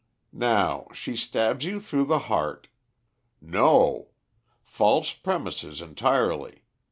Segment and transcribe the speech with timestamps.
[0.33, 2.69] Now she stabs you through the heart"
[3.59, 4.07] "No.
[4.63, 6.63] False premises entirely.